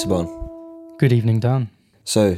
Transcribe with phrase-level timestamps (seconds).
[0.00, 0.98] Saban.
[0.98, 1.68] Good evening, Dan.
[2.04, 2.36] So,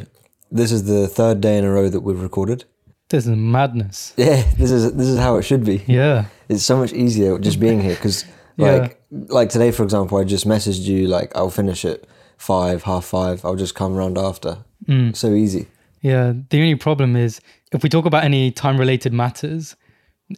[0.50, 2.64] this is the third day in a row that we've recorded.
[3.08, 4.14] This is madness.
[4.16, 5.84] Yeah, this is this is how it should be.
[5.86, 6.26] Yeah.
[6.48, 8.24] It's so much easier just being here because,
[8.56, 12.04] like, like today, for example, I just messaged you like I'll finish at
[12.36, 13.44] five, half five.
[13.44, 14.58] I'll just come around after.
[14.88, 15.14] Mm.
[15.14, 15.68] So easy.
[16.00, 16.32] Yeah.
[16.50, 17.40] The only problem is
[17.72, 19.76] if we talk about any time related matters,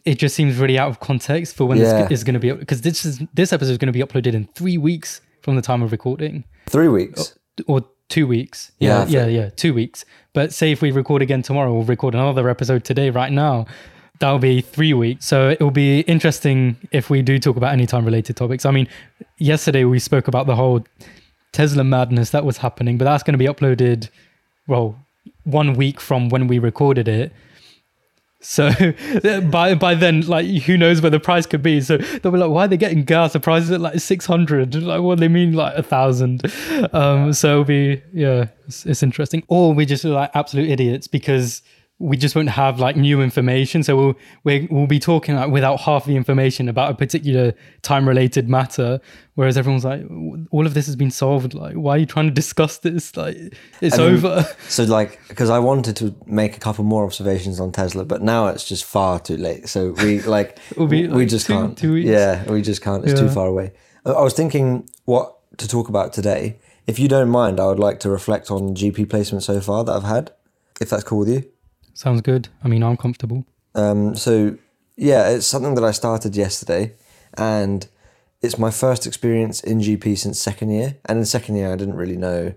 [0.03, 2.03] it just seems really out of context for when Yeah.
[2.03, 4.35] this is going to be because this is this episode is going to be uploaded
[4.35, 7.35] in three weeks from the time of recording Three weeks.
[7.59, 8.71] Oh, or two weeks.
[8.79, 10.03] Yeah, Yeah, yeah, yeah, two weeks.
[10.33, 13.67] But say if we record again tomorrow, we'll record another episode today, right now.
[14.19, 15.25] That'll be three weeks.
[15.25, 18.65] So it will be interesting if we do talk about any time related topics.
[18.65, 18.87] I mean,
[19.37, 20.83] yesterday we spoke about the whole
[21.51, 24.09] Tesla madness that was happening, but that's going to be uploaded,
[24.67, 24.97] well,
[25.43, 27.31] one week from when we recorded it.
[28.45, 28.69] So
[29.49, 31.81] by by then, like who knows where the price could be?
[31.81, 33.33] So they'll be like, "Why are they getting gas?
[33.33, 34.75] The price is at like six hundred.
[34.85, 36.43] Like, what do they mean, like a thousand?
[36.93, 39.43] Um, so it'll be yeah, it's, it's interesting.
[39.47, 41.63] Or we just like absolute idiots because
[41.97, 43.81] we just won't have like new information.
[43.81, 48.05] So we'll we, we'll be talking like without half the information about a particular time
[48.07, 48.99] related matter,
[49.35, 50.03] whereas everyone's like,
[50.51, 51.53] all of this has been solved.
[51.53, 53.15] Like, why are you trying to discuss this?
[53.15, 53.37] Like,
[53.79, 54.45] it's mean, over.
[54.67, 58.47] So like, because I wanted to make a couple more observations on Tesla, but now
[58.47, 59.69] it's just far too late.
[59.69, 61.77] So we like, It'll be, we just two- can't.
[61.77, 62.09] two weeks.
[62.09, 63.05] Yeah, we just can't.
[63.05, 63.71] It's too far away.
[64.05, 66.59] I was thinking what to talk about today.
[66.87, 69.91] If you don't mind, I would like to reflect on GP placement so far that
[69.93, 70.31] I've had,
[70.79, 71.49] if that's cool with you.
[71.95, 72.49] Sounds good.
[72.61, 73.45] I mean, I'm comfortable.
[73.73, 74.57] Um, so
[74.97, 76.93] yeah, it's something that I started yesterday,
[77.37, 77.87] and
[78.41, 80.97] it's my first experience in GP since second year.
[81.05, 82.53] And in second year, I didn't really know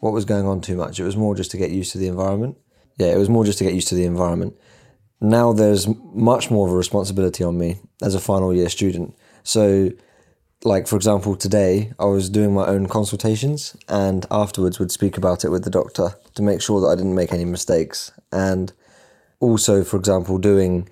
[0.00, 0.98] what was going on too much.
[0.98, 2.56] It was more just to get used to the environment.
[2.96, 4.56] Yeah, it was more just to get used to the environment.
[5.20, 9.14] Now there's much more of a responsibility on me as a final year student.
[9.42, 9.90] So,
[10.64, 15.44] like for example, today I was doing my own consultations, and afterwards would speak about
[15.44, 18.12] it with the doctor to make sure that I didn't make any mistakes.
[18.32, 18.72] And
[19.40, 20.88] also, for example, doing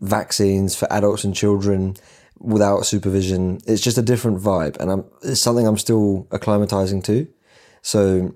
[0.00, 1.96] vaccines for adults and children
[2.38, 3.60] without supervision.
[3.66, 7.28] It's just a different vibe, and I'm, it's something I'm still acclimatizing to.
[7.82, 8.34] So,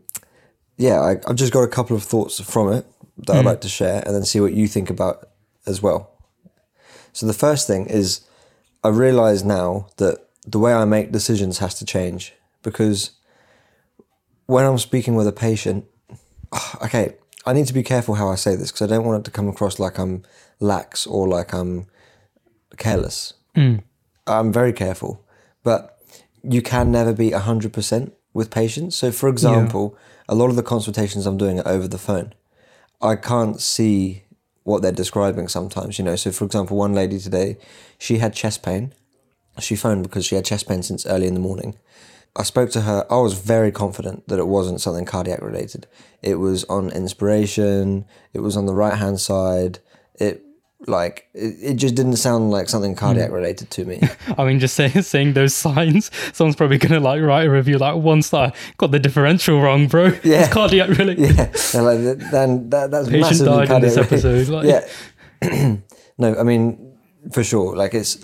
[0.76, 2.86] yeah, I, I've just got a couple of thoughts from it
[3.18, 3.46] that I'd hmm.
[3.46, 5.28] like to share, and then see what you think about
[5.66, 6.10] as well.
[7.12, 8.26] So, the first thing is
[8.82, 13.12] I realize now that the way I make decisions has to change because
[14.46, 15.86] when I'm speaking with a patient,
[16.82, 17.16] okay,
[17.46, 19.30] I need to be careful how I say this because I don't want it to
[19.30, 20.22] come across like I'm
[20.60, 21.86] lax or like I'm
[22.76, 23.34] careless.
[23.54, 23.82] Mm.
[24.26, 25.24] I'm very careful,
[25.62, 25.98] but
[26.42, 28.96] you can never be 100% with patients.
[28.96, 29.96] So, for example,
[30.28, 32.34] a lot of the consultations I'm doing are over the phone.
[33.00, 34.24] I can't see
[34.62, 36.16] what they're describing sometimes, you know.
[36.16, 37.58] So, for example, one lady today,
[37.98, 38.94] she had chest pain.
[39.60, 41.76] She phoned because she had chest pain since early in the morning.
[42.36, 43.06] I spoke to her.
[43.10, 45.86] I was very confident that it wasn't something cardiac related.
[46.20, 48.06] It was on inspiration.
[48.32, 49.78] It was on the right hand side.
[50.16, 50.44] It
[50.86, 53.34] like it, it just didn't sound like something cardiac hmm.
[53.34, 54.00] related to me.
[54.38, 57.96] I mean, just saying saying those signs, someone's probably gonna like write a review like
[57.96, 60.04] one star, got the differential wrong, bro.
[60.24, 60.44] Yeah.
[60.44, 61.14] It's cardiac really.
[61.20, 64.48] yeah, like then that that's Patient massively died in this cardiac episode.
[64.48, 65.76] Like, Yeah.
[66.18, 66.96] no, I mean,
[67.32, 67.76] for sure.
[67.76, 68.16] Like it's,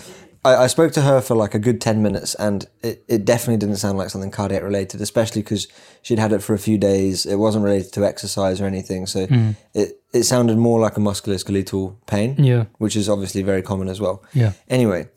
[0.44, 3.58] I, I spoke to her for like a good 10 minutes and it, it definitely
[3.58, 5.68] didn't sound like something cardiac related, especially because
[6.02, 7.26] she'd had it for a few days.
[7.26, 9.06] It wasn't related to exercise or anything.
[9.06, 9.26] So
[9.74, 12.64] it, it sounded more like a musculoskeletal pain, Yeah.
[12.78, 14.22] which is obviously very common as well.
[14.32, 14.52] Yeah.
[14.68, 15.08] Anyway,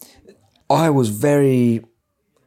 [0.69, 1.85] I was very,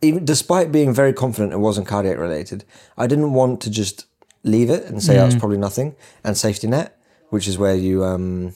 [0.02, 2.64] even despite being very confident it wasn't cardiac related,
[2.98, 4.06] I didn't want to just
[4.42, 5.96] leave it and say oh, it's probably nothing.
[6.22, 6.96] And safety net,
[7.30, 8.52] which is where you um,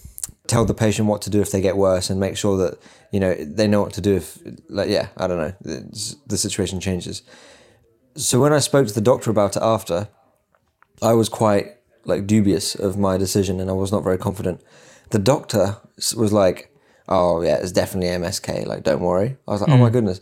[0.50, 2.78] tell the patient what to do if they get worse and make sure that
[3.12, 4.38] you know they know what to do if,
[4.68, 7.22] like, yeah, I don't know, the, the situation changes.
[8.16, 10.08] So when I spoke to the doctor about it after,
[11.00, 11.66] I was quite
[12.04, 14.60] like dubious of my decision and I was not very confident.
[15.10, 15.76] The doctor
[16.16, 16.74] was like,
[17.08, 18.66] "Oh yeah, it's definitely MSK.
[18.66, 19.92] Like, don't worry." I was like, "Oh my hmm.
[19.92, 20.20] goodness."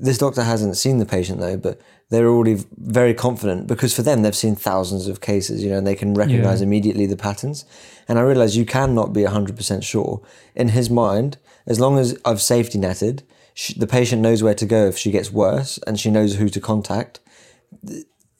[0.00, 1.80] This doctor hasn't seen the patient though, but
[2.10, 5.86] they're already very confident because for them they've seen thousands of cases, you know, and
[5.86, 7.64] they can recognize immediately the patterns.
[8.06, 10.22] And I realize you cannot be 100% sure.
[10.54, 11.36] In his mind,
[11.66, 13.24] as long as I've safety netted,
[13.54, 16.48] sh the patient knows where to go if she gets worse and she knows who
[16.48, 17.20] to contact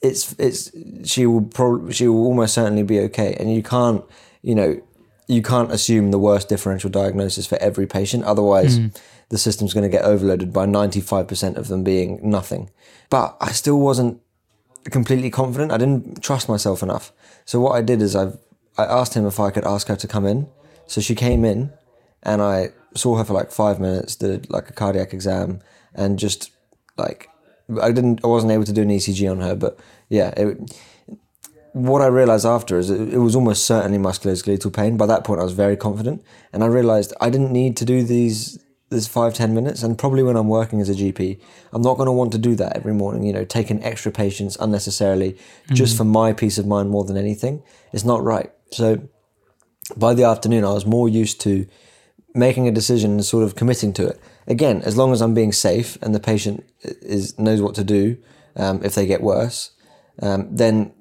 [0.01, 0.71] it's it's
[1.05, 4.05] she will probably she will almost certainly be okay and you can't
[4.43, 4.81] you know
[5.27, 8.87] you can't assume the worst differential diagnosis for every patient otherwise hmm.
[9.31, 12.71] The system's going to get overloaded by 95% of them being nothing
[13.11, 14.21] but i still wasn't
[14.85, 17.13] completely confident i didn't trust myself enough
[17.45, 18.33] so what i did is i
[18.77, 20.49] i asked him if i could ask her to come in
[20.87, 21.73] so she came in
[22.23, 25.61] and i saw her for like 5 minutes did like a cardiac exam
[25.95, 26.51] and just
[26.97, 27.29] like
[27.81, 28.21] I didn't.
[28.25, 29.79] I wasn't able to do an ECG on her, but
[30.09, 30.33] yeah.
[30.37, 30.75] It,
[31.73, 34.97] what I realized after is it, it was almost certainly musculoskeletal pain.
[34.97, 38.03] By that point, I was very confident, and I realized I didn't need to do
[38.03, 38.59] these
[38.91, 39.83] this five ten minutes.
[39.83, 41.41] And probably when I'm working as a GP,
[41.73, 43.25] I'm not going to want to do that every morning.
[43.25, 45.37] You know, taking extra patients unnecessarily
[45.73, 47.63] just for my peace of mind more than anything.
[47.93, 48.51] It's not right.
[48.71, 49.09] So
[49.97, 51.67] by the afternoon, I was more used to
[52.35, 54.21] making a decision and sort of committing to it.
[54.47, 58.19] Again, as long as I'm being safe and the patient is knows what to do
[58.57, 59.73] um, if they get worse,
[60.23, 60.93] um, then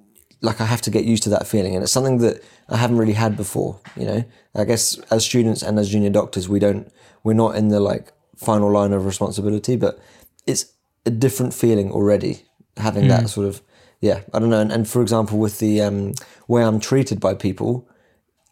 [0.42, 2.98] like I have to get used to that feeling, and it's something that I haven't
[2.98, 3.80] really had before.
[3.96, 4.26] You know,
[4.56, 6.92] I guess as students and as junior doctors, we don't
[7.24, 10.00] we're not in the like final line of responsibility, but
[10.46, 10.74] it's
[11.06, 12.44] a different feeling already
[12.78, 13.62] having that sort of
[14.02, 14.62] yeah I don't know.
[14.62, 16.14] And, and for example, with the um,
[16.48, 17.90] way I'm treated by people,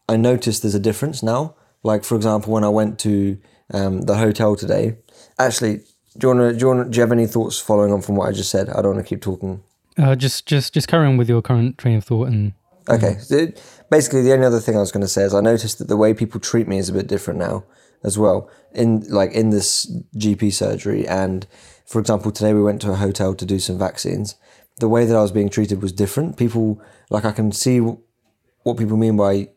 [0.09, 1.55] I noticed there's a difference now.
[1.83, 3.37] Like for example, when I went to
[3.73, 4.97] um, the hotel today,
[5.37, 5.83] actually,
[6.17, 8.15] do you want to do you, wanna, do you have any thoughts following on from
[8.15, 8.69] what I just said?
[8.69, 9.61] I don't want to keep talking.
[9.97, 12.53] Uh, just just just carry on with your current train of thought and
[12.89, 13.17] Okay.
[13.19, 13.47] So
[13.89, 15.97] basically, the only other thing I was going to say is I noticed that the
[15.97, 17.63] way people treat me is a bit different now
[18.03, 18.49] as well.
[18.73, 21.47] In like in this GP surgery, and
[21.85, 24.35] for example, today we went to a hotel to do some vaccines.
[24.79, 26.37] The way that I was being treated was different.
[26.37, 29.49] People like I can see what people mean by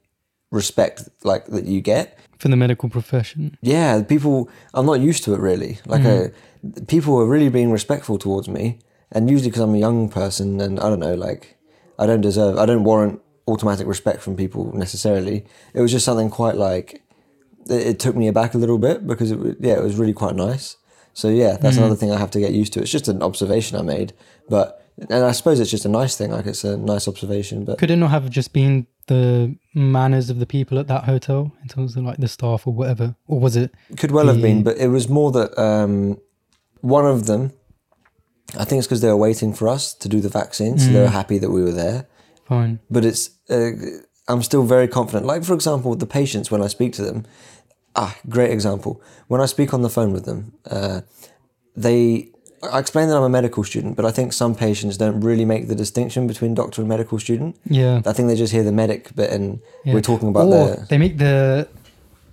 [0.51, 2.19] respect, like that you get.
[2.39, 3.59] for the medical profession.
[3.61, 4.49] Yeah, people.
[4.73, 5.81] I'm not used to it really.
[5.87, 6.29] Like, uh,
[6.87, 8.79] people are really being respectful towards me,
[9.13, 11.57] and usually because I'm a young person, and I don't know, like,
[11.99, 15.45] I don't deserve, I don't warrant automatic respect from people necessarily.
[15.75, 17.03] It was just something quite like,
[17.69, 20.35] it, it took me aback a little bit because it, yeah, it was really quite
[20.35, 20.77] nice.
[21.15, 22.81] So yeah, that's another thing I have to get used to.
[22.81, 24.13] It's just an observation I made,
[24.49, 26.31] but and I suppose it's just a nice thing.
[26.31, 30.39] Like it's a nice observation, but Could it not have just been the manners of
[30.39, 33.57] the people at that hotel in terms of like the staff or whatever, or was
[33.57, 33.75] it?
[33.97, 36.19] Could well have been, but it was more that um,
[36.83, 37.53] one of them,
[38.57, 41.01] I think it's because they were waiting for us to do the vaccine, so they
[41.01, 42.07] were happy that we were there.
[42.47, 42.81] Fine.
[42.91, 43.73] But it's, uh,
[44.27, 45.27] I'm still very confident.
[45.27, 47.27] Like, for example, the patients, when I speak to them,
[47.95, 49.03] ah, great example.
[49.27, 51.03] When I speak on the phone with them, uh,
[51.77, 52.31] they,
[52.63, 55.69] I explain that I'm a medical student, but I think some patients don't really make
[55.69, 57.57] the distinction between doctor and medical student.
[57.65, 58.01] Yeah.
[58.07, 59.93] I think they just hear the medic bit and yeah.
[59.95, 60.87] we're talking about or the.
[60.89, 61.69] they make the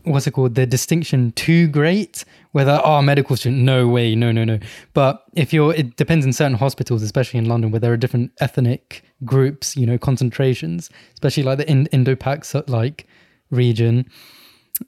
[0.05, 0.55] what's it called?
[0.55, 2.25] The distinction too great?
[2.51, 4.59] Whether oh medical student no way no no no.
[4.93, 8.31] But if you're it depends in certain hospitals especially in london where there are different
[8.39, 13.07] ethnic groups you know concentrations especially like the in, Indo-Pak so- uh, like
[13.51, 14.09] region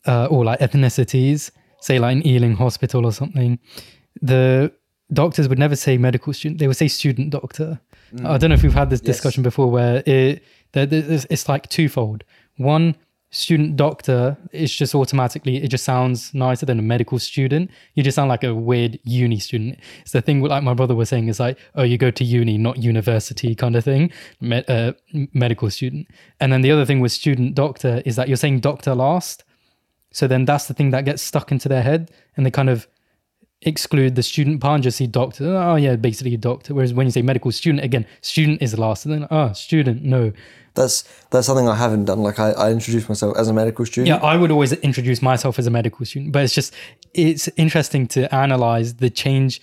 [0.05, 3.59] uh, or like ethnicities say like in ealing hospital or something
[4.21, 4.71] the
[5.13, 7.79] doctors would never say medical student they would say student doctor.
[8.13, 8.25] Mm.
[8.25, 10.43] I don't know if we've had this discussion before where it
[10.73, 12.23] it's like twofold.
[12.57, 12.95] One
[13.37, 17.69] student doctor is just automatically it just sounds nicer than a medical student.
[17.93, 19.79] You just sound like a weird uni student.
[20.01, 22.57] It's the thing like my brother was saying is like oh you go to uni
[22.57, 24.11] not university kind of thing
[24.41, 24.93] Me- uh,
[25.33, 26.07] medical student.
[26.39, 29.43] And then the other thing with student doctor is that you're saying doctor last.
[30.11, 32.87] So then that's the thing that gets stuck into their head and they kind of
[33.61, 35.55] exclude the student part and just see doctor.
[35.55, 36.73] Oh yeah, basically a doctor.
[36.73, 39.05] Whereas when you say medical student, again, student is last.
[39.05, 40.31] And then oh student, no.
[40.75, 42.19] That's that's something I haven't done.
[42.19, 44.07] Like I, I introduced myself as a medical student.
[44.07, 46.73] Yeah, I would always introduce myself as a medical student, but it's just
[47.13, 49.61] it's interesting to analyze the change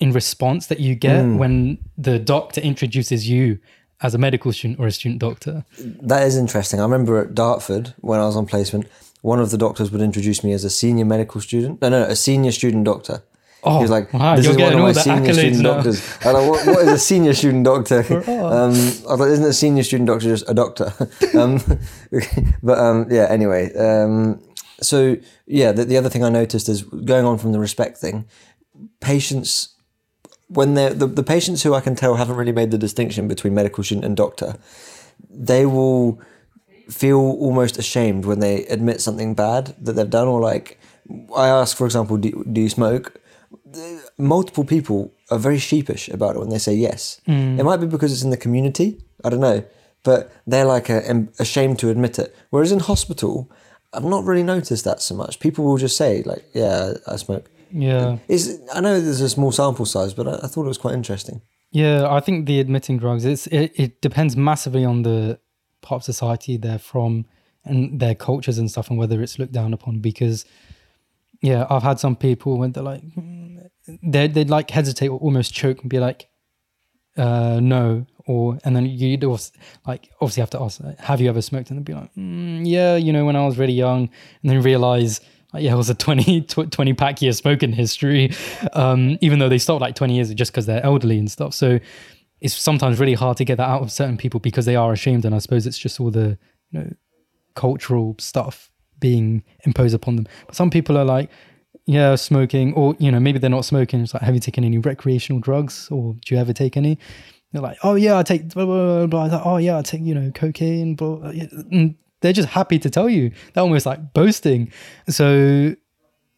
[0.00, 1.38] in response that you get hmm.
[1.38, 3.58] when the doctor introduces you
[4.00, 5.64] as a medical student or a student doctor.
[5.78, 6.80] That is interesting.
[6.80, 8.86] I remember at Dartford when I was on placement,
[9.22, 11.80] one of the doctors would introduce me as a senior medical student.
[11.80, 13.22] No, no, a senior student doctor.
[13.64, 16.18] Oh, he was like, wow, "This you're is one of my senior student now." doctors."
[16.24, 17.98] I'm like, what, what is a senior student doctor?
[18.30, 20.92] um, I thought, isn't a senior student doctor just a doctor?
[21.38, 21.60] um,
[22.62, 23.74] but um, yeah, anyway.
[23.74, 24.40] Um,
[24.80, 28.26] so yeah, the, the other thing I noticed is going on from the respect thing.
[29.00, 29.74] Patients
[30.48, 33.54] when they're the, the patients who I can tell haven't really made the distinction between
[33.54, 34.56] medical student and doctor,
[35.28, 36.20] they will
[36.90, 40.78] feel almost ashamed when they admit something bad that they've done, or like
[41.36, 43.20] I ask, for example, do, do you smoke?
[44.18, 47.20] Multiple people are very sheepish about it when they say yes.
[47.26, 47.58] Mm.
[47.58, 49.00] It might be because it's in the community.
[49.24, 49.64] I don't know,
[50.02, 52.34] but they're like a, am- ashamed to admit it.
[52.50, 53.50] Whereas in hospital,
[53.92, 55.40] I've not really noticed that so much.
[55.40, 58.18] People will just say like, "Yeah, I smoke." Yeah.
[58.28, 60.94] Is I know there's a small sample size, but I, I thought it was quite
[60.94, 61.42] interesting.
[61.70, 65.38] Yeah, I think the admitting drugs it's it, it depends massively on the
[65.80, 67.24] part of society they're from
[67.64, 70.44] and their cultures and stuff and whether it's looked down upon because
[71.40, 73.02] yeah, I've had some people when they're like
[74.02, 76.28] they they'd like hesitate or almost choke and be like
[77.16, 79.52] uh no or and then you'd also,
[79.86, 82.96] like obviously have to ask have you ever smoked and they'd be like mm, yeah
[82.96, 84.10] you know when I was really young
[84.42, 85.20] and then realize
[85.52, 88.34] like, yeah, it was a 20, tw- 20 pack year smoking history,
[88.74, 91.54] um, even though they stopped like 20 years just because they're elderly and stuff.
[91.54, 91.80] So
[92.40, 95.24] it's sometimes really hard to get that out of certain people because they are ashamed.
[95.24, 96.38] And I suppose it's just all the,
[96.70, 96.92] you know,
[97.54, 100.26] cultural stuff being imposed upon them.
[100.46, 101.30] But some people are like,
[101.86, 104.02] yeah, smoking, or, you know, maybe they're not smoking.
[104.02, 106.98] It's like, have you taken any recreational drugs or do you ever take any?
[107.52, 109.06] They're like, oh yeah, I take blah blah blah.
[109.06, 109.36] blah.
[109.36, 110.94] Like, oh yeah, I take you know cocaine.
[110.96, 111.28] Blah.
[111.30, 113.32] And mm, they're just happy to tell you.
[113.54, 114.70] They're almost like boasting.
[115.08, 115.74] So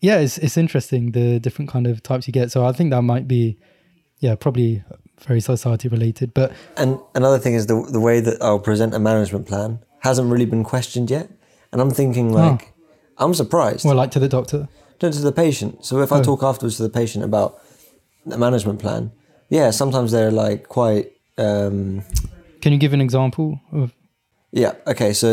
[0.01, 2.53] yeah, it's it's interesting the different kind of types you get.
[2.53, 3.59] So I think that might be
[4.19, 4.85] yeah probably
[5.27, 6.33] very society related.
[6.35, 10.31] But And another thing is the the way that I'll present a management plan hasn't
[10.33, 11.29] really been questioned yet,
[11.73, 12.73] and I'm thinking like,
[13.19, 13.85] I'm surprised.
[13.85, 14.69] well, like to the doctor.
[15.03, 15.85] No, to the patient.
[15.85, 16.23] So if I Oh.
[16.23, 17.59] talk afterwards to the patient about
[18.27, 19.11] the management plan,
[19.49, 21.07] yeah, sometimes they're like quite.
[21.39, 22.03] Um,
[22.63, 23.93] Can you give an example of?
[24.53, 24.73] yeah.
[24.87, 25.13] Okay.
[25.15, 25.29] So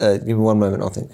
[0.00, 0.82] uh, give me one moment.
[0.82, 1.12] I'll think.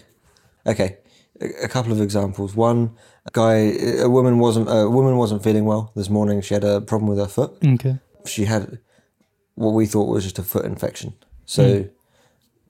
[0.67, 0.97] Okay.
[1.40, 2.55] A, a couple of examples.
[2.57, 2.81] One
[3.18, 6.40] a guy, a woman wasn't a woman wasn't feeling well this morning.
[6.40, 7.52] She had a problem with her foot.
[7.64, 7.99] Okay.
[8.26, 8.78] She had
[9.54, 11.14] what we thought was just a foot infection.
[11.47, 11.88] So hmm.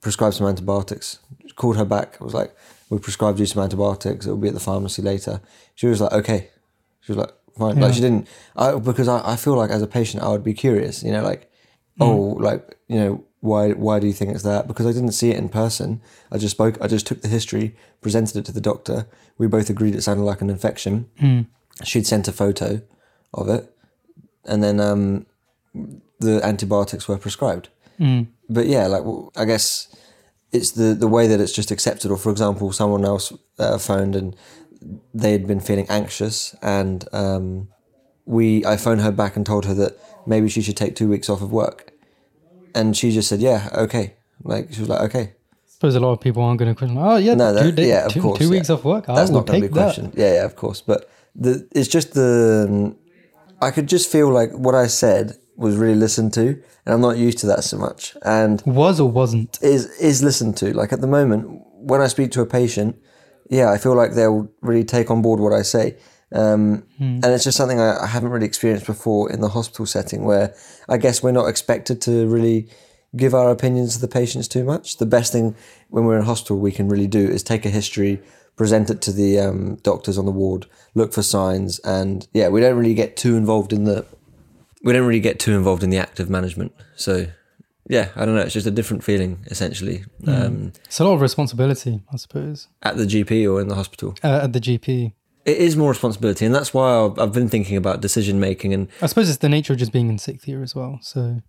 [0.01, 1.19] prescribed some antibiotics.
[1.55, 2.19] Called her back.
[2.21, 2.55] Was like,
[2.89, 4.25] we prescribed you some antibiotics.
[4.25, 5.41] It'll be at the pharmacy later.
[5.75, 6.49] She was like, okay.
[7.01, 7.79] She was like, fine.
[7.79, 8.27] Like she didn't.
[8.55, 11.03] I because I, I feel like as a patient I would be curious.
[11.03, 11.51] You know, like,
[11.97, 12.03] hmm.
[12.03, 13.23] oh, like you know.
[13.41, 13.71] Why?
[13.71, 14.67] Why do you think it's that?
[14.67, 16.01] Because I didn't see it in person.
[16.31, 16.77] I just spoke.
[16.81, 19.07] I just took the history, presented it to the doctor.
[19.37, 21.09] We both agreed it sounded like an infection.
[21.83, 22.81] She'd sent a photo
[23.33, 23.73] of it,
[24.45, 25.25] and then um,
[26.19, 27.69] the antibiotics were prescribed.
[28.49, 29.87] But yeah, like well, I guess
[30.51, 32.11] it's the the way that it's just accepted.
[32.11, 34.35] Or for example, someone else uh, phoned and
[35.13, 37.69] they had been feeling anxious, and um,
[38.25, 41.29] we I phoned her back and told her that maybe she should take two weeks
[41.29, 41.88] off of work,
[42.75, 45.33] and she just said, "Yeah, okay." Like she was like, "Okay."
[45.67, 46.97] suppose a lot of people aren't going to question.
[46.99, 48.37] Oh yeah, No, two, day- yeah, of two, course.
[48.39, 48.51] two yeah.
[48.51, 49.07] weeks off work.
[49.07, 49.81] I That's not going to be that.
[49.81, 50.13] questioned.
[50.17, 50.81] Yeah, yeah, of course.
[50.81, 52.93] But the it's just the
[53.61, 56.41] I could just feel like what I said was really listened to,
[56.85, 58.15] and I'm not used to that so much.
[58.23, 59.57] And Was or wasn't?
[59.61, 60.73] is is listened to.
[60.73, 62.97] Like at the moment, when I speak to a patient,
[63.49, 65.95] yeah, I feel like they'll really take on board what I say.
[66.31, 70.23] Um, And it's just something I, I haven't really experienced before in the hospital setting,
[70.25, 70.53] where
[70.87, 72.67] I guess we're not expected to really
[73.15, 74.97] give our opinions to the patients too much.
[74.97, 75.55] The best thing
[75.89, 78.21] when we're in hospital we can really do is take a history,
[78.55, 82.61] present it to the um, doctors on the ward, look for signs, and yeah, we
[82.61, 84.05] don't really get too involved in the
[84.83, 86.71] we don't really get too involved in the active management.
[86.95, 87.25] So
[87.89, 88.41] yeah, I don't know.
[88.41, 92.95] It's just a different feeling essentially um, It's a lot of responsibility, I suppose, at
[92.97, 94.13] the GP or in the hospital.
[94.23, 95.13] uh, at the GP.
[95.45, 98.73] It is more responsibility, and that's why I've, I've been thinking about decision making.
[98.73, 100.99] And I suppose it's the nature of just being in sixth year as well.
[101.01, 101.41] So,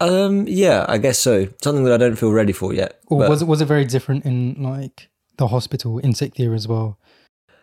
[0.00, 1.48] um, yeah, I guess so.
[1.62, 3.00] Something that I don't feel ready for yet.
[3.08, 5.08] or but- was it was it very different in like
[5.38, 6.98] the hospital in sixth year as well?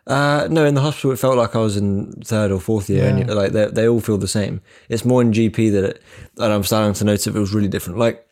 [0.08, 3.06] Uh, no, in the hospital, it felt like I was in third or fourth year,
[3.06, 4.62] and like they they all feel the same.
[4.90, 6.04] It's more in GP that it,
[6.36, 8.00] that I'm starting to notice it feels really different.
[8.00, 8.26] Like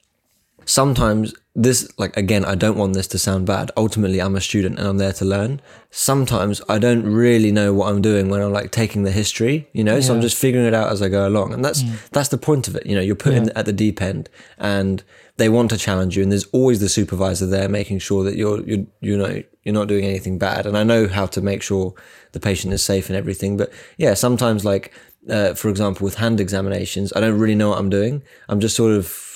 [0.67, 3.71] sometimes this, like again, I don't want this to sound bad.
[3.75, 5.59] Ultimately, I'm a student and I'm there to learn.
[5.89, 9.83] Sometimes I don't really know what I'm doing when I'm like taking the history, you
[9.83, 10.00] know.
[10.00, 12.67] So I'm just figuring it out as I go along, and that's that's the point
[12.67, 12.86] of it.
[12.86, 15.03] You know, you're put in at the deep end, and
[15.38, 18.62] they want to challenge you, and there's always the supervisor there making sure that you're
[18.62, 20.67] you're you know you're not doing anything bad.
[20.67, 21.95] And I know how to make sure
[22.33, 23.57] the patient is safe and everything.
[23.57, 24.93] But yeah, sometimes like
[25.27, 28.21] uh, for example with hand examinations, I don't really know what I'm doing.
[28.47, 29.26] I'm just sort of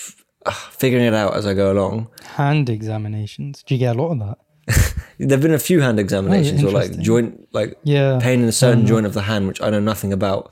[0.71, 2.07] figuring it out as I go along.
[2.23, 3.63] Hand examinations.
[3.63, 4.95] Do you get a lot of that?
[5.19, 8.19] There've been a few hand examinations oh, or like joint like Yeah.
[8.21, 10.51] pain in a certain um, joint of the hand, which I know nothing about.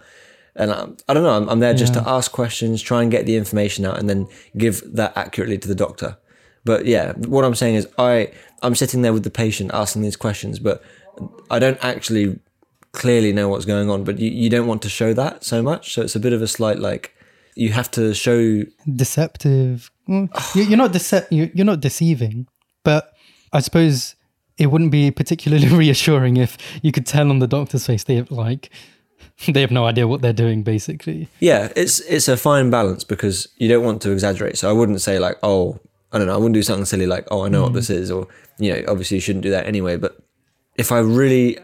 [0.55, 1.37] And I, I don't know.
[1.37, 4.27] I'm, I'm there just to ask questions, try and get the information out, and then
[4.57, 6.17] give that accurately to the doctor.
[6.65, 8.31] But yeah, what I'm saying is, I
[8.61, 10.83] I'm sitting there with the patient asking these questions, but
[11.49, 12.39] I don't actually
[12.91, 14.03] clearly know what's going on.
[14.03, 16.41] But you, you don't want to show that so much, so it's a bit of
[16.41, 17.15] a slight like
[17.63, 18.63] you have to show.
[19.03, 19.91] deceptive.
[20.07, 20.29] Mm.
[20.55, 22.47] You- you're not dece- you- you're not deceiving,
[22.83, 23.11] but
[23.53, 24.15] I suppose
[24.57, 28.31] it wouldn't be particularly reassuring if you could tell on the doctor's face they have
[28.31, 28.69] like
[29.53, 30.63] they have no idea what they're doing.
[30.63, 34.57] Basically, Yeah, it's it's a fine balance because you don't want to exaggerate.
[34.57, 35.79] So I wouldn't say like, oh,
[36.11, 38.09] I don't know, I wouldn't do something silly like, oh, I know what this is,
[38.11, 39.95] or you know, obviously you shouldn't do that anyway.
[39.97, 40.17] But
[40.77, 41.57] if I really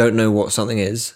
[0.00, 1.14] don't know what something is,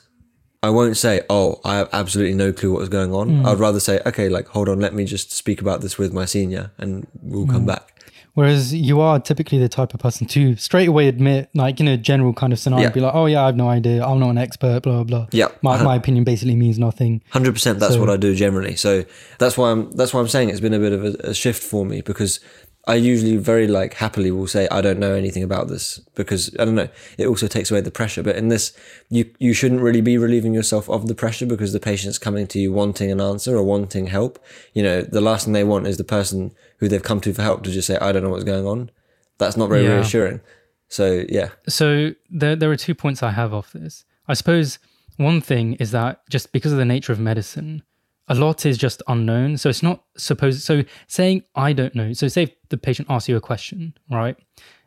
[0.62, 3.30] I won't say, oh, I have absolutely no clue what is going on.
[3.30, 3.46] Mm.
[3.46, 6.26] I'd rather say, okay, like, hold on, let me just speak about this with my
[6.26, 7.68] senior, and we'll come mm.
[7.68, 7.94] back.
[8.34, 11.96] whereas you are typically the type of person to straight away admit, like in a
[11.96, 12.92] general kind of scenario, Yeah.
[12.92, 14.04] be like, "Oh yeah, I have no idea.
[14.04, 15.04] I'm not an expert." Blah blah.
[15.04, 15.26] blah.
[15.32, 15.48] Yeah.
[15.62, 15.84] my uh-huh.
[15.84, 17.22] my opinion basically means nothing.
[17.30, 17.80] Hundred percent.
[17.80, 18.76] That's So- what I do generally.
[18.76, 19.04] So
[19.38, 21.62] that's why I'm that's why I'm saying it's been a bit of a, a shift
[21.62, 22.38] for me because
[22.86, 26.64] I usually very like happily will say I don't know anything about this because I
[26.64, 26.88] don't know.
[27.18, 28.22] It also takes away the pressure.
[28.22, 28.72] But in this,
[29.10, 32.58] you you shouldn't really be relieving yourself of the pressure because the patient's coming to
[32.58, 34.38] you wanting an answer or wanting help.
[34.72, 37.42] You know, the last thing they want is the person who they've come to for
[37.42, 38.90] help to just say I don't know what's going on.
[39.38, 39.96] That's not very Yeah.
[39.96, 40.40] reassuring.
[40.88, 44.04] So yeah, So there, there are two points I have off this.
[44.26, 44.78] I suppose
[45.18, 47.82] one thing is that just because of the nature of medicine,
[48.30, 49.56] a lot is just unknown.
[49.58, 50.62] So it's not supposed.
[50.62, 52.12] So saying I don't know.
[52.12, 54.36] So say the patient asks you a question, right,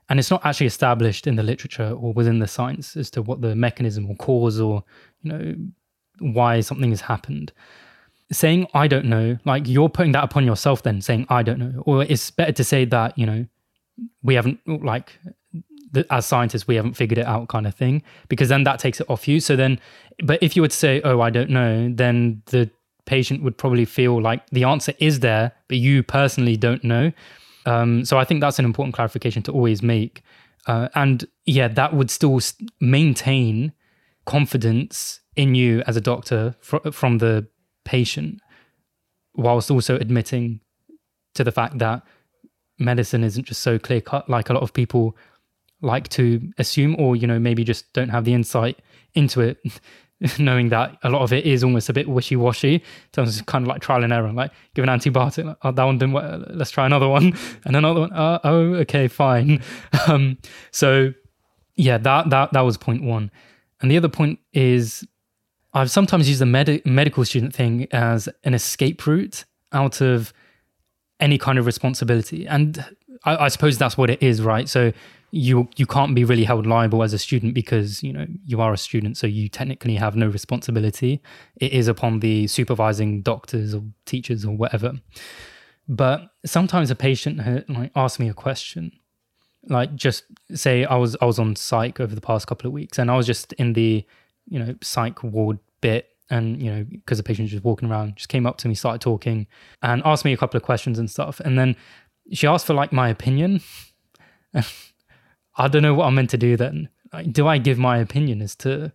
[0.09, 3.41] and it's not actually established in the literature or within the science as to what
[3.41, 4.83] the mechanism or cause or
[5.21, 5.55] you know
[6.19, 7.51] why something has happened.
[8.31, 10.81] Saying I don't know, like you're putting that upon yourself.
[10.81, 13.45] Then saying I don't know, or it's better to say that you know
[14.23, 15.19] we haven't like
[16.09, 19.07] as scientists we haven't figured it out kind of thing because then that takes it
[19.11, 19.79] off you so then
[20.23, 22.67] but if you were to say oh i don't know then the
[23.05, 27.11] patient would probably feel like the answer is there but you personally don't know.
[27.65, 30.23] Um, so i think that's an important clarification to always make.
[30.67, 32.39] Uh, and yeah that would still
[32.79, 33.73] maintain
[34.25, 37.45] confidence in you as a doctor fr- from the
[37.83, 38.39] patient
[39.35, 40.61] whilst also admitting
[41.33, 42.03] to the fact that
[42.79, 45.15] medicine isn't just so clear cut like a lot of people
[45.81, 48.79] like to assume or you know maybe just don't have the insight
[49.13, 49.57] into it
[50.39, 52.75] knowing that a lot of it is almost a bit wishy-washy.
[52.75, 54.31] In terms of kind of like trial and error.
[54.31, 55.55] Like give an antibiotic.
[55.63, 56.45] Oh that one didn't work.
[56.49, 57.33] Let's try another one.
[57.65, 58.13] And another one.
[58.13, 59.61] Uh, oh okay fine.
[60.07, 60.37] Um
[60.71, 61.13] so
[61.75, 63.31] yeah that that that was point one.
[63.81, 65.05] And the other point is
[65.73, 70.31] i've sometimes used the med- medical student thing as an escape route out of
[71.19, 72.45] any kind of responsibility.
[72.47, 72.85] And
[73.25, 74.69] I, I suppose that's what it is right?
[74.69, 74.93] So
[75.35, 78.71] you you can't be really held liable as a student because you know you are
[78.71, 81.23] a student so you technically have no responsibility.
[81.55, 84.93] It is upon the supervising doctors or teachers or whatever.
[85.87, 88.91] But sometimes a patient ha- like asks me a question.
[89.67, 92.99] Like just say i was i was on psych over the past couple of weeks
[92.99, 94.05] and i was just in the
[94.49, 98.17] you know psych ward bit and you know because the patient was just walking around
[98.17, 99.47] just came up to me started talking
[99.81, 101.39] and asked me a couple of questions and stuff.
[101.39, 101.77] And then
[102.33, 103.61] she asked for like my opinion
[105.57, 108.41] i don't know what i'm meant to do then like, do i give my opinion
[108.41, 108.91] as to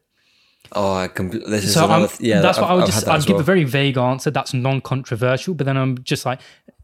[0.73, 2.07] oh, I compl- this is so another.
[2.12, 3.40] I'm, yeah, that's I've- what I would I've just I'd give well.
[3.40, 6.40] a very vague answer that's non-controversial but then I'm just like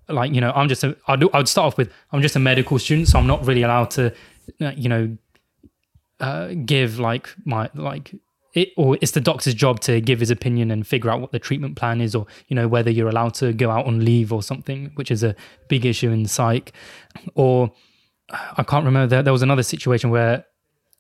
[0.09, 2.79] like you know I'm just a I'd, I'd start off with I'm just a medical
[2.79, 4.13] student so I'm not really allowed to
[4.61, 5.17] uh, you know
[6.21, 8.15] uh, give like my like
[8.55, 11.39] it or it's the doctor's job to give his opinion and figure out what the
[11.41, 14.43] treatment plan is or you know whether you're allowed to go out on leave or
[14.43, 15.35] something which is a
[15.69, 16.73] big issue in psych
[17.35, 17.73] or
[18.31, 19.07] I can't remember.
[19.07, 20.45] There, there was another situation where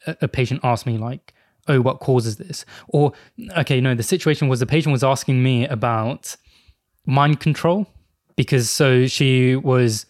[0.06, 1.34] a, a patient asked me like
[1.68, 2.64] oh what causes this?
[2.88, 3.12] Or
[3.56, 6.36] okay no the situation was the patient was asking me about
[7.06, 7.86] mind control
[8.36, 10.06] because so she was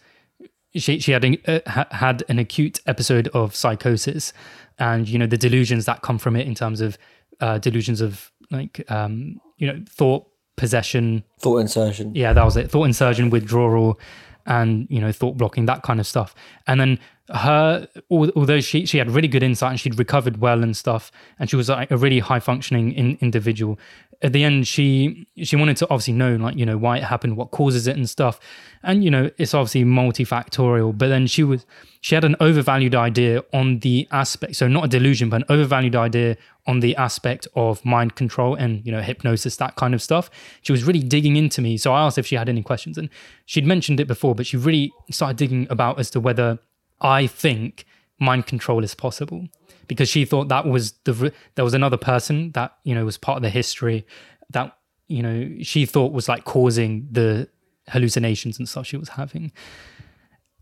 [0.75, 4.33] she she had an, uh, had an acute episode of psychosis
[4.79, 6.97] and you know the delusions that come from it in terms of
[7.39, 11.23] uh, delusions of like um you know thought possession.
[11.39, 12.15] Thought insertion.
[12.15, 12.71] yeah that was it.
[12.71, 13.99] Thought insertion withdrawal
[14.45, 16.35] and you know thought blocking that kind of stuff.
[16.67, 20.77] And then her although she she had really good insight and she'd recovered well and
[20.77, 23.79] stuff and she was like a really high functioning in, individual
[24.21, 27.37] at the end she she wanted to obviously know like you know why it happened
[27.37, 28.39] what causes it and stuff.
[28.83, 31.65] And you know it's obviously multifactorial but then she was
[32.01, 35.95] she had an overvalued idea on the aspect so not a delusion but an overvalued
[35.95, 40.29] idea on the aspect of mind control and you know hypnosis that kind of stuff.
[40.61, 43.09] She was really digging into me so i asked if she had any questions and
[43.45, 46.59] she'd mentioned it before but she really started digging about as to whether
[47.01, 47.85] i think
[48.19, 49.47] mind control is possible
[49.87, 53.37] because she thought that was the there was another person that you know was part
[53.37, 54.05] of the history
[54.51, 57.47] that you know she thought was like causing the
[57.89, 59.51] hallucinations and stuff she was having.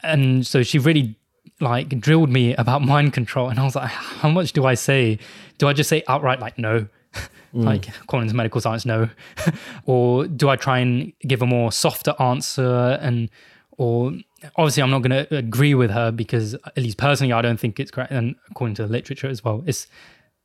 [0.02, 1.18] And so she really
[1.60, 5.20] like drilled me about mind control and i was like how much do i say?
[5.58, 6.88] Do i just say outright like no?
[7.54, 7.66] Mm.
[7.66, 9.10] Like according to medical science no.
[9.86, 13.30] Or do i try and give a more softer answer and
[13.78, 14.14] or
[14.56, 17.80] obviously i'm not going to agree with her because at least personally i don't think
[17.80, 18.12] it's correct.
[18.12, 19.88] And according to the literature as well it's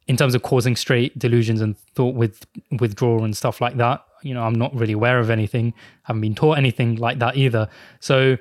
[0.07, 2.47] in terms of causing straight delusions and thought with
[2.81, 5.75] withdrawal and stuff like that you know i'm not really aware of anything.
[6.03, 7.69] Haven't been taught anything like that either.
[8.01, 8.37] So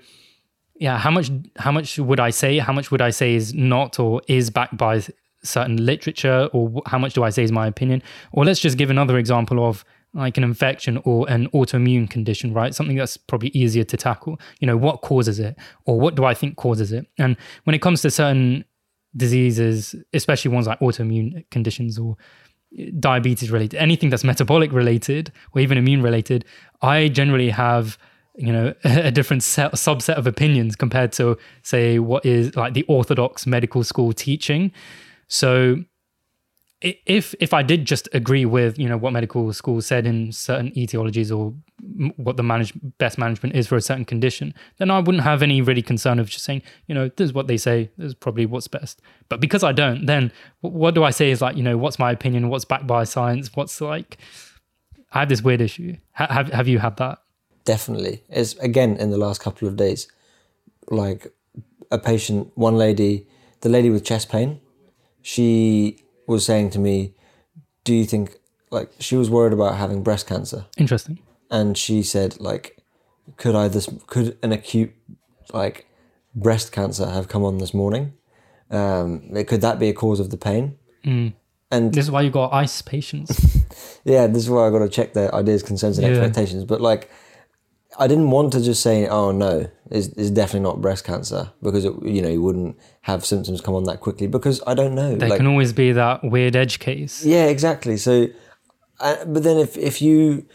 [0.76, 2.60] yeah how much how much would i say?
[2.60, 5.04] How much would i say is not or is backed by
[5.44, 6.50] certain literature?
[6.54, 8.02] Or how much do i say is my opinion?
[8.32, 12.74] Or let's just give another example of like an infection or an autoimmune condition right?
[12.74, 14.40] Something that's probably easier to tackle.
[14.60, 17.06] You know what causes it or what do i think causes it?
[17.18, 18.66] And when it comes to certain
[19.16, 22.18] diseases especially ones like autoimmune conditions or
[22.78, 26.44] eh, diabetes related anything that's metabolic related or even immune related
[26.82, 27.98] i generally have
[28.38, 32.84] you know a different set, subset of opinions compared to say what is like the
[32.84, 34.72] orthodox medical school teaching.
[35.28, 35.78] So
[36.82, 40.72] if if i did just agree with you know what medical school said in certain
[40.72, 41.54] etiologies or
[42.18, 45.62] what the manage, best management is for a certain condition then i wouldn't have any
[45.62, 48.46] really concern of just saying you know this is what they say this is probably
[48.46, 51.64] what's best but because i don't then wh- what do i say is like you
[51.64, 54.18] know what's my opinion what's backed by science what's like
[55.14, 57.20] i have this weird issue ha- have, have you had that
[57.68, 58.24] Definitely.
[58.30, 60.08] It's again in the last couple of days.
[60.90, 61.28] Like
[61.92, 63.28] a patient, one lady,
[63.60, 64.62] the lady with chest pain,
[65.22, 67.14] she was saying to me,
[67.86, 68.36] Do you think,
[68.70, 70.66] like, she was worried about having breast cancer?
[70.78, 72.78] interesting And she said, like,
[73.38, 74.94] could I this, could an acute,
[75.54, 75.88] like,
[76.36, 78.14] breast cancer have come on this morning?
[78.70, 80.78] Um, could that be a cause of the pain?
[81.06, 81.34] Mm.
[81.72, 83.32] And This is why you got ICE patients.
[84.04, 86.14] yeah, this is why I got to check their ideas, concerns, and Yeah.
[86.14, 86.66] expectations.
[86.66, 87.10] But like,
[87.98, 91.86] I didn't want to just say, "Oh no, it's, it's definitely not breast cancer," because
[91.86, 95.16] it, you know you wouldn't have symptoms come on that quickly because I don't know.
[95.16, 97.26] There like, can always be that weird edge case.
[97.26, 97.98] yeah, exactly.
[97.98, 98.28] So,
[99.00, 100.46] uh, but then if if you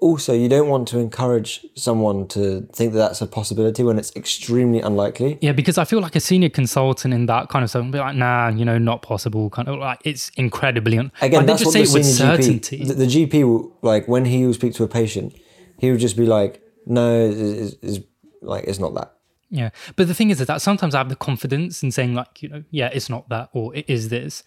[0.00, 4.14] also you don't want to encourage someone to think that that's a possibility when it's
[4.14, 5.38] extremely unlikely.
[5.40, 7.98] Yeah, because I feel like a senior consultant in that kind of stuff would be
[7.98, 9.50] like, nah, you know, not possible.
[9.50, 11.94] Kind of like it's incredibly un- Again, like, they that's just what say the it
[11.94, 12.78] with senior certainty.
[12.78, 12.88] GP.
[12.88, 15.34] The, the GP will like when he will speak to a patient,
[15.78, 18.00] he would just be like, "No, is is
[18.42, 19.14] like it's not that."
[19.50, 22.48] Yeah, but the thing is that sometimes I have the confidence in saying like, you
[22.48, 24.42] know, yeah, it's not that or it is this,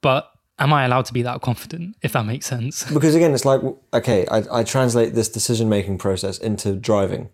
[0.00, 1.96] but am I allowed to be that confident?
[2.02, 2.88] If that makes sense.
[2.92, 3.60] Because again, it's like
[3.92, 7.30] okay, I, I translate this decision making process into driving.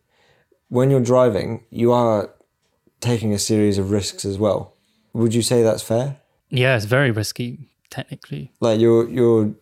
[0.68, 2.30] When you're driving, you are
[3.00, 4.74] taking a series of risks as well.
[5.12, 6.16] Would you say that's fair?
[6.48, 8.52] Yeah, it's very risky technically.
[8.60, 9.52] Like you're you're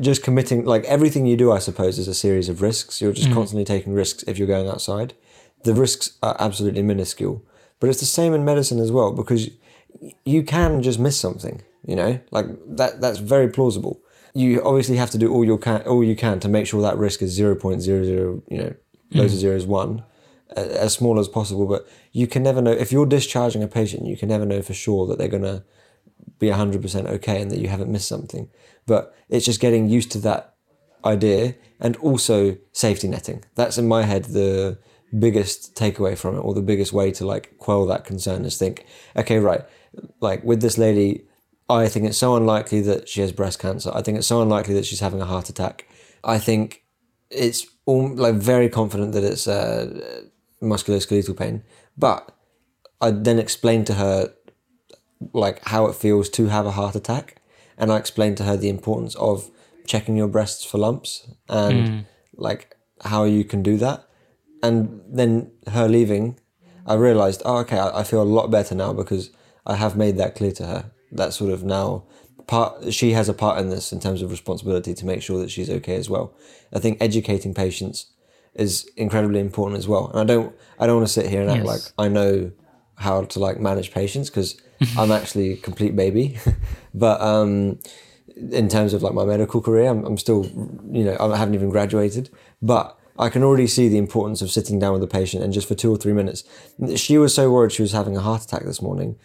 [0.00, 3.00] just committing like everything you do, I suppose, is a series of risks.
[3.00, 3.34] You're just mm.
[3.34, 5.14] constantly taking risks if you're going outside.
[5.64, 7.44] The risks are absolutely minuscule,
[7.78, 9.50] but it's the same in medicine as well because
[10.24, 11.62] you can just miss something.
[11.86, 12.46] You know, like
[12.76, 13.00] that.
[13.00, 14.00] That's very plausible.
[14.34, 16.98] You obviously have to do all you can, all you can to make sure that
[16.98, 18.42] risk is zero point zero zero.
[18.48, 18.74] You know,
[19.12, 19.42] loads of mm.
[19.42, 20.04] zeros one,
[20.56, 21.66] as small as possible.
[21.66, 24.06] But you can never know if you're discharging a patient.
[24.06, 25.64] You can never know for sure that they're gonna
[26.38, 28.48] be 100% okay and that you haven't missed something.
[28.86, 30.54] But it's just getting used to that
[31.04, 33.44] idea and also safety netting.
[33.54, 34.78] That's in my head the
[35.18, 38.86] biggest takeaway from it or the biggest way to like quell that concern is think,
[39.16, 39.62] okay, right,
[40.20, 41.24] like with this lady,
[41.68, 43.90] I think it's so unlikely that she has breast cancer.
[43.94, 45.88] I think it's so unlikely that she's having a heart attack.
[46.24, 46.82] I think
[47.30, 50.22] it's all, like very confident that it's uh,
[50.62, 51.62] musculoskeletal pain.
[51.96, 52.34] But
[53.00, 54.32] I then explained to her
[55.32, 57.40] like how it feels to have a heart attack
[57.76, 59.50] and I explained to her the importance of
[59.86, 64.08] checking your breasts for lumps and like how you can do that
[64.62, 66.38] and then her leaving
[66.86, 69.30] I realized oh okay I, I feel a lot better now because
[69.66, 72.04] I have made that clear to her that sort of now
[72.46, 75.50] part she has a part in this in terms of responsibility to make sure that
[75.50, 76.34] she's okay as well
[76.72, 78.06] I think educating patients
[78.54, 81.50] is incredibly important as well and I don't I don't want to sit here and
[81.50, 81.66] act Yes.
[81.66, 82.50] like I know
[82.96, 84.60] how to like manage patients because
[84.98, 86.38] I'm actually a complete baby.
[86.94, 87.78] but um,
[88.36, 90.44] in terms of like my medical career, I'm, I'm still,
[90.90, 92.30] you know, I haven't even graduated.
[92.60, 95.68] But I can already see the importance of sitting down with the patient and just
[95.68, 96.42] for two or three minutes.
[96.96, 99.16] She was so worried she was having a heart attack this morning,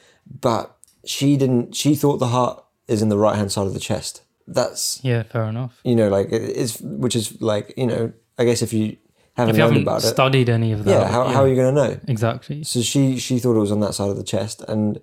[0.42, 1.76] but she didn't.
[1.76, 4.22] She thought the heart is in the right hand side of the chest.
[4.48, 5.80] That's Yeah, fair enough.
[5.84, 8.98] you know like it- it's which is like you know I guess if you
[9.34, 11.48] haven't If you learned haven't about it, studied any of that, yeah, how, how are
[11.48, 12.00] you going to know?
[12.08, 12.64] exactly?
[12.64, 15.00] So she she thought it was on that side of the chest, and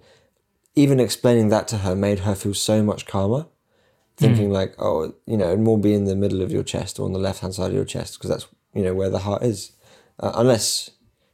[0.74, 3.46] even explaining that to her made her feel so much calmer.
[4.18, 4.52] Thinking Hmm.
[4.60, 7.18] like, oh, you know, more be in the middle of your chest or on the
[7.18, 9.72] left hand side of your chest because that's you know where the heart is,
[10.20, 10.90] uh, unless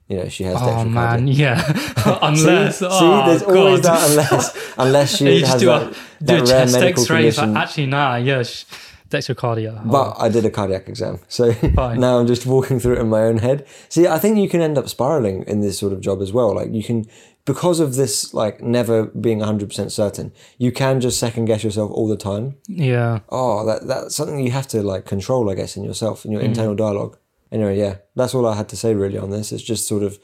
[0.09, 0.57] you know she has.
[0.61, 1.61] Oh man, yeah.
[2.22, 3.57] Unless, see, oh, there's God.
[3.57, 5.94] always that unless unless she has do that, a, do
[6.27, 7.31] that a rare chest medical X-ray.
[7.31, 8.64] Like, actually, nah, yeah, sh-
[9.11, 9.83] dextrocardia.
[9.85, 11.53] Oh, But I did a cardiac exam, so
[11.94, 13.66] now I'm just walking through it in my own head.
[13.88, 16.55] See, I think you can end up spiraling in this sort of job as well.
[16.55, 17.07] Like you can,
[17.44, 22.09] because of this, like never being 100% certain, you can just second guess yourself all
[22.09, 22.57] the time.
[22.66, 26.33] yeah, Oh, that that's something you have to like control, I guess, in yourself, in
[26.33, 26.46] your Mm.
[26.46, 27.18] internal dialogue.
[27.50, 29.52] Anyway, yeah, that's all I had to say really on this.
[29.52, 30.18] It's just sort of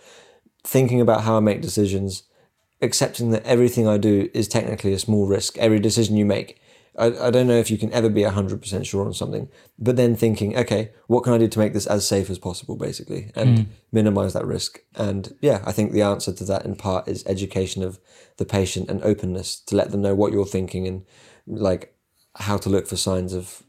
[0.62, 2.24] thinking about how I make decisions,
[2.82, 5.56] accepting that everything I do is technically a small risk.
[5.58, 6.60] Every decision you make.
[6.96, 10.14] I, I don't know if you can ever be 100% sure on something, but then
[10.14, 13.58] thinking, okay, what can I do to make this as safe as possible, basically, and
[13.58, 13.64] hmm.
[13.90, 14.80] minimize that risk?
[14.94, 17.98] And yeah, I think the answer to that in part is education of
[18.36, 21.04] the patient and openness to let them know what you're thinking and
[21.46, 21.96] like
[22.36, 23.64] how to look for signs of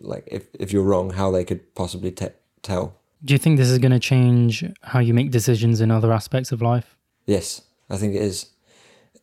[0.00, 2.28] like if, if you're wrong, how they could possibly te-
[2.66, 2.94] tell.
[3.24, 6.52] Do you think this is going to change how you make decisions in other aspects
[6.52, 6.96] of life?
[7.26, 8.46] Yes, I think it is.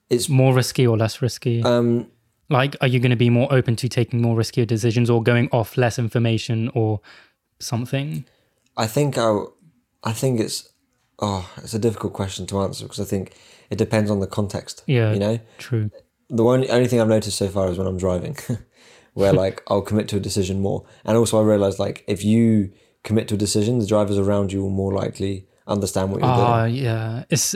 [0.09, 1.63] It's More risky or less risky?
[1.63, 2.07] um
[2.49, 5.47] like, are you going to be more open to taking more riskier decisions or going
[5.51, 6.99] off less information or
[7.59, 8.25] something?
[8.77, 9.45] I think I,
[10.03, 10.69] I think it's,
[11.19, 13.33] oh, it's a difficult question to answer because I think
[13.69, 14.83] it depends on the context.
[14.87, 15.13] Yeah.
[15.13, 15.89] You know, True.
[16.29, 18.37] the only only thing I've noticed so far is when I'm driving,
[19.13, 22.71] where like I'll commit to a decision more, and also I realize like if you
[23.03, 26.63] commit to a decision, the drivers around you will more likely understand what you're Ah,
[26.63, 26.75] doing.
[26.75, 27.23] yeah.
[27.29, 27.55] It's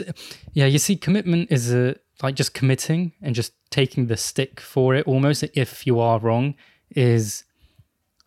[0.54, 0.66] yeah.
[0.66, 5.06] You see, commitment is a like just committing and just taking the stick for it.
[5.08, 6.56] Almost, if you are wrong,
[6.96, 7.44] is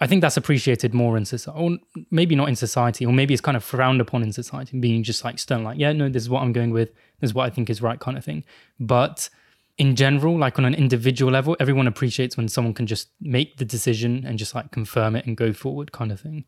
[0.03, 1.77] I think that's appreciated more in society, or
[2.11, 5.25] maybe not in society, or maybe it's kind of frowned upon in society, being just
[5.25, 6.89] like stern, like yeah, no, this is what I'm going with,
[7.21, 8.45] this is what I think is right, kind of thing.
[8.79, 9.29] But
[9.77, 13.65] in general, like on an individual level, everyone appreciates when someone can just make the
[13.65, 16.45] decision and just like confirm it and go forward, kind of thing.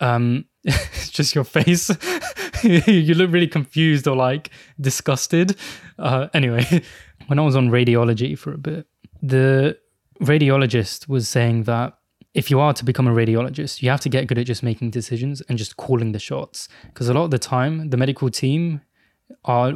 [0.00, 0.44] Um,
[1.10, 1.90] just your face.
[2.62, 5.56] you look really confused or like disgusted.
[5.98, 6.82] Uh, anyway,
[7.26, 8.86] when I was on radiology for a bit,
[9.22, 9.78] the
[10.20, 11.94] radiologist was saying that
[12.34, 14.90] if you are to become a radiologist, you have to get good at just making
[14.90, 16.68] decisions and just calling the shots.
[16.86, 18.82] Because a lot of the time, the medical team
[19.44, 19.72] are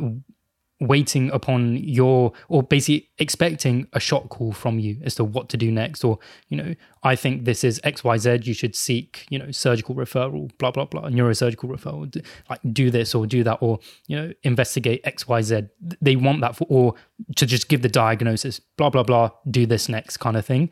[0.88, 5.56] waiting upon your or basically expecting a shot call from you as to what to
[5.56, 6.18] do next or
[6.48, 10.70] you know i think this is xyz you should seek you know surgical referral blah
[10.70, 15.68] blah blah neurosurgical referral like do this or do that or you know investigate xyz
[16.00, 16.94] they want that for or
[17.36, 20.70] to just give the diagnosis blah blah blah do this next kind of thing.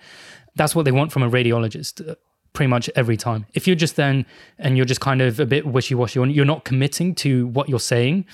[0.56, 2.14] That's what they want from a radiologist uh,
[2.52, 3.46] pretty much every time.
[3.54, 4.26] If you're just then
[4.58, 8.26] and you're just kind of a bit wishy-washy you're not committing to what you're saying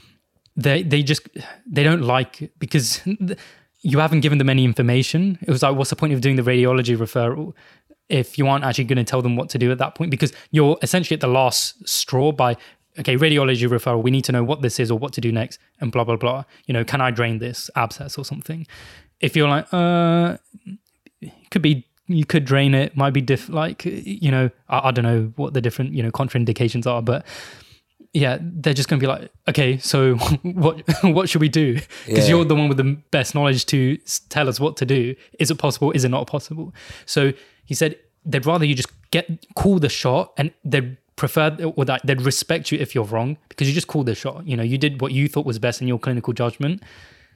[0.57, 1.29] they they just
[1.67, 3.01] they don't like because
[3.83, 5.39] you haven't given them any information.
[5.43, 7.53] It was like, what's the point of doing the radiology referral
[8.09, 10.11] if you aren't actually going to tell them what to do at that point?
[10.11, 12.57] Because you're essentially at the last straw by
[12.99, 14.03] okay, radiology referral.
[14.03, 16.17] We need to know what this is or what to do next, and blah blah
[16.17, 16.45] blah.
[16.67, 18.67] You know, can I drain this abscess or something?
[19.21, 20.39] If you're like, uh,
[21.51, 21.87] could be.
[22.09, 22.97] You could drain it.
[22.97, 23.49] Might be diff.
[23.49, 27.27] Like you know, I, I don't know what the different you know contraindications are, but
[28.23, 31.75] yeah, they're just going to be like, okay, so what what should we do?
[32.07, 32.37] Because Yeah.
[32.37, 33.97] you're the one with the best knowledge to
[34.31, 35.15] tell us what to do.
[35.39, 35.93] Is it possible?
[35.93, 36.75] Is it not possible?
[37.05, 37.33] So
[37.65, 39.25] he said they'd rather you just get
[39.55, 43.69] call the shot, and they'd prefer or that they'd respect you if you're wrong because
[43.69, 44.47] you just called the shot.
[44.47, 46.83] You know, you did what you thought was best in your clinical judgment.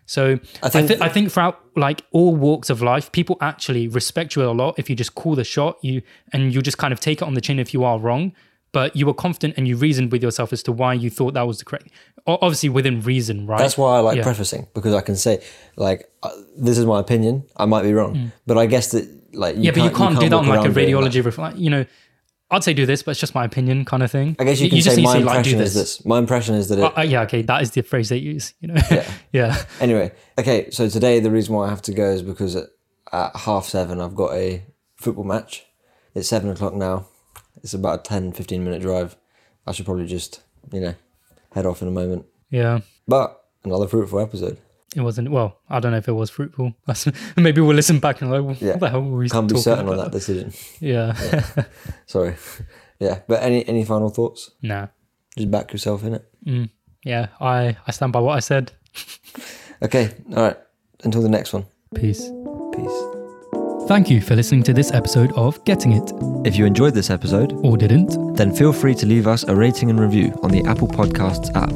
[0.07, 4.35] So I think- think I, think throughout like all walks of life, people actually respect
[4.35, 5.79] you a lot if you just call the shot.
[5.83, 8.33] You and you just kind of take it on the chin if you are wrong,
[8.73, 11.47] but you were confident and you reasoned with yourself as to why you thought that
[11.47, 11.89] was the correct.
[12.27, 13.59] Obviously within reason, right?
[13.59, 14.23] That's why I like Yeah.
[14.23, 15.43] prefacing because I can say
[15.77, 17.45] like uh, this is my opinion.
[17.57, 19.65] I might be wrong, but I guess that like you Mm.
[19.65, 21.11] yeah, but you can't, do that on like a around doing that.
[21.13, 21.25] radiology.
[21.25, 21.87] Ref- like, you know,
[22.53, 24.35] I'd say do this, but it's just my opinion, kind of thing.
[24.41, 25.69] I guess you can just say my to like impression this.
[25.71, 26.05] is this.
[26.05, 26.83] My impression is that it.
[26.85, 28.55] Uh, uh, yeah, okay, that is the phrase they use.
[28.61, 29.11] You know, Yeah.
[29.33, 29.65] yeah.
[29.81, 32.67] Anyway, okay, so today the reason why I have to go is because at,
[33.13, 34.63] at half seven I've got a
[34.97, 35.65] football match.
[36.15, 37.07] It's seven o'clock now.
[37.63, 39.17] It's about a 10, 15 minute drive.
[39.67, 40.41] I should probably just,
[40.73, 40.95] you know,
[41.53, 42.27] head off in a moment.
[42.51, 42.81] Yeah.
[43.07, 44.59] But another fruitful episode.
[44.97, 45.59] It wasn't well.
[45.69, 46.75] I don't know if it was fruitful.
[47.37, 48.77] Maybe we'll listen back and like, what Yeah.
[48.77, 50.53] the hell were we Can't be certain on that decision.
[50.81, 51.13] Yeah,
[52.07, 52.35] Sorry.
[52.99, 54.51] Yeah, but any any final thoughts?
[54.63, 54.89] nah.
[55.39, 56.29] Just back yourself in it.
[56.45, 56.71] Mm.
[57.05, 58.73] Yeah, I I stand by what I said.
[59.83, 60.57] Okay, all right.
[61.05, 61.65] Until the next one.
[61.95, 62.29] Peace.
[63.91, 66.13] Thank you for listening to this episode of Getting It,
[66.47, 68.37] If you enjoyed this episode, or didn't.
[68.37, 71.73] then feel free to leave us a rating and review on the Apple Podcasts app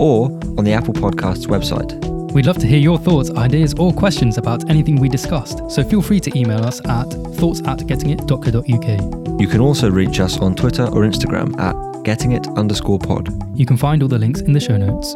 [0.00, 1.92] or on the Apple Podcasts website.
[2.32, 5.60] We'd love to hear your thoughts, ideas, or questions about anything we discussed.
[5.70, 9.38] So feel free to email us at thoughts at gettingit.co.uk.
[9.38, 13.28] You can also reach us on Twitter or Instagram at gettingit underscore pod.
[13.54, 15.14] You can find all the links in the show notes.